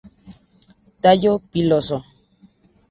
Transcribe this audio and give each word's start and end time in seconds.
Tallo 1.01 1.33
piloso. 1.51 1.97